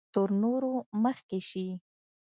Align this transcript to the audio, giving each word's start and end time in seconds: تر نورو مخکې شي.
تر 0.13 0.29
نورو 0.41 0.73
مخکې 1.03 1.39
شي. 1.49 1.67